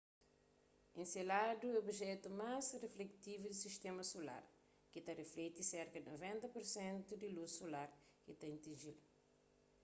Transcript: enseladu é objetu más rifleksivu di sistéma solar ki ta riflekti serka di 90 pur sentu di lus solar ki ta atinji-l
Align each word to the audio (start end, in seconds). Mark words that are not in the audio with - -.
enseladu 1.01 1.67
é 1.75 1.79
objetu 1.83 2.27
más 2.41 2.65
rifleksivu 2.85 3.45
di 3.49 3.57
sistéma 3.63 4.03
solar 4.13 4.43
ki 4.91 4.99
ta 5.05 5.11
riflekti 5.21 5.61
serka 5.73 5.97
di 5.99 6.09
90 6.11 6.53
pur 6.53 6.65
sentu 6.75 7.11
di 7.21 7.27
lus 7.35 7.51
solar 7.59 7.89
ki 8.23 8.31
ta 8.39 8.45
atinji-l 8.55 8.99